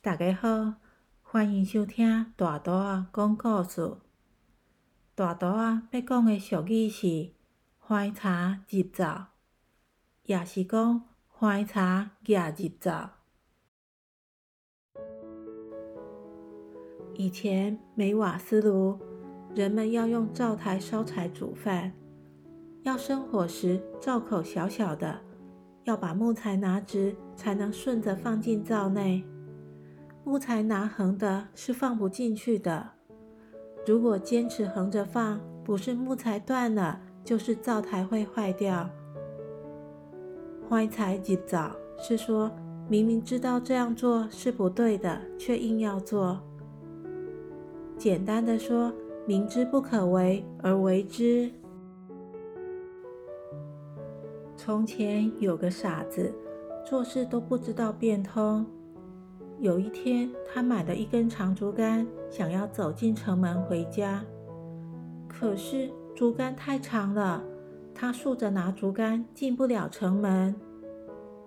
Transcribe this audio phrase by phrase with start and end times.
[0.00, 0.76] 大家好，
[1.20, 3.98] 欢迎收听大图啊讲故事。
[5.14, 7.32] 大图啊要讲的俗语是
[7.78, 9.26] “怀茶入灶”，
[10.24, 13.10] 也是讲“怀茶夹入灶”。
[17.14, 18.98] 以前没瓦斯炉，
[19.54, 21.92] 人们要用灶台烧柴煮饭。
[22.82, 25.20] 要生火时，灶口小小的，
[25.88, 29.24] 要把木材拿直，才能顺着放进灶内。
[30.22, 32.90] 木材拿横的是放不进去的。
[33.86, 38.90] 如果坚持横着放，不是木材断了，就是灶台会坏掉。
[40.68, 42.50] 坏财及早是说
[42.86, 46.38] 明明知道这样做是不对的，却硬要做。
[47.96, 48.92] 简单的说，
[49.26, 51.50] 明知不可为而为之。
[54.68, 56.30] 从前有个傻子，
[56.84, 58.66] 做事都不知道变通。
[59.60, 64.22] 有一天，他买了一根长竹竿，想要走进城门回家。
[65.26, 67.42] 可是竹竿太长了，
[67.94, 70.54] 他竖着拿竹竿进不了城门。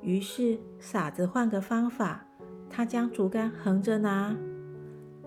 [0.00, 2.24] 于是傻子换个方法，
[2.70, 4.32] 他将竹竿横着拿。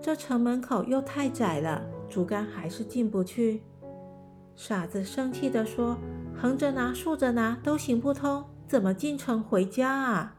[0.00, 3.60] 这城门口又太窄了，竹竿还是进不去。
[4.56, 5.98] 傻子生气地说
[6.42, 10.34] ：“横着拿、竖着拿都行不通，怎么进城回家啊？”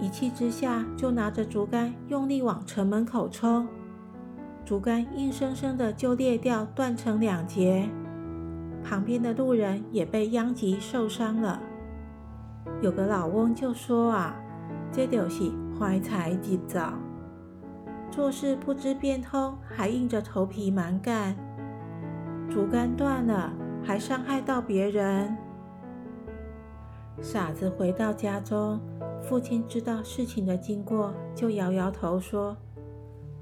[0.00, 3.68] 一气之下，就拿着竹竿用力往城门口冲，
[4.64, 7.86] 竹竿硬生生的就裂掉，断成两截。
[8.82, 11.60] 旁边的路人也被殃及受伤了。
[12.80, 14.34] 有个老翁就说：“啊，
[14.90, 16.94] 这就是怀才入灶，
[18.10, 21.36] 做事不知变通，还硬着头皮蛮干，
[22.48, 23.52] 竹竿断了，
[23.84, 25.36] 还伤害到别人。”
[27.20, 28.80] 傻子回到家中。
[29.22, 32.54] 父亲知道事情的经过，就摇摇头说：“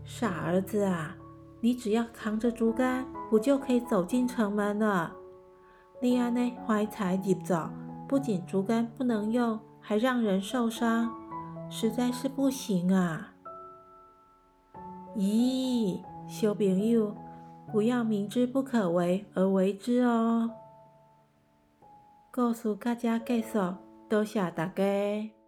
[0.05, 1.17] 傻儿子啊，
[1.61, 5.13] 你只要扛着竹竿，不就可以走进城门了？
[6.01, 7.69] 你安内怀才入走，
[8.07, 11.13] 不仅竹竿不能用，还让人受伤，
[11.69, 13.35] 实在是不行啊！”
[15.19, 15.99] 咦，
[16.29, 17.13] 小朋友，
[17.73, 20.51] 不要明知不可为而为之哦。
[22.31, 23.75] 故事到这结束，
[24.11, 25.42] 多谢大家。